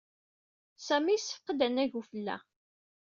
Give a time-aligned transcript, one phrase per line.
[0.87, 2.37] Sami yessefqed annag n ufella.